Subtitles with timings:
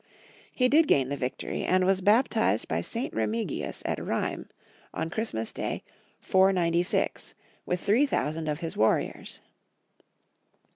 [0.51, 3.13] He did gain the victory, and was bap tized by St.
[3.13, 4.47] Remigius at Rheims,
[4.95, 5.83] on Christmas Day,
[6.21, 7.35] 496,
[7.67, 9.41] with three thousand of his warriors.